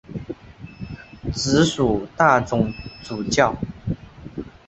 [1.31, 3.55] 直属大总主教。